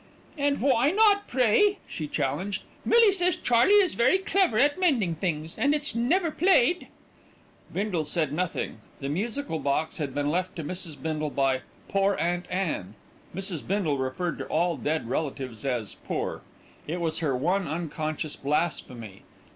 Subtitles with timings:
[0.35, 2.63] "And why not, pray?" she challenged.
[2.83, 6.87] "Millie says Charley is very clever at mending things, and it's never played."
[7.71, 8.79] Bindle said nothing.
[8.99, 10.99] The musical box had been left to Mrs.
[10.99, 12.95] Bindle by "poor Aunt Anne"
[13.35, 13.67] Mrs.
[13.67, 16.41] Bindle referred to all dead relatives as "poor";
[16.87, 19.21] it was her one unconscious blasphemy.